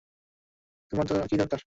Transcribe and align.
তোমার 0.91 1.05
কি 1.29 1.35
দরকার? 1.37 1.61